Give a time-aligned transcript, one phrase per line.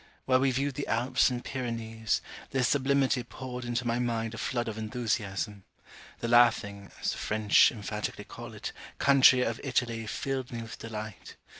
[0.25, 4.67] While we viewed the Alps and Pyrenees, their sublimity poured into my mind a flood
[4.67, 5.63] of enthusiasm.
[6.21, 11.35] The laughing (as the French emphatically call it) country of Italy filled me with delight.